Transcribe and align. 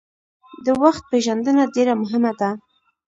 د 0.65 0.67
وخت 0.83 1.03
پېژندنه 1.11 1.61
ډیره 1.75 1.93
مهمه 2.01 2.31
ده. 2.39 2.49